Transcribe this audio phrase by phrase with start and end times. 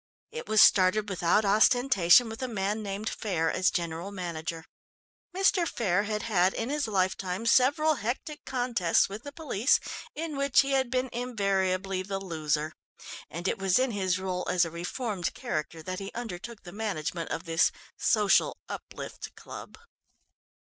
[0.31, 4.65] It was started without ostentation with a man named Faire as general manager.
[5.31, 5.67] Mr.
[5.67, 9.79] Faire had had in his lifetime several hectic contests with the police,
[10.15, 12.73] in which he had been invariably the loser.
[13.29, 17.29] And it was in his role as a reformed character that he undertook the management
[17.29, 19.77] of this social uplift club.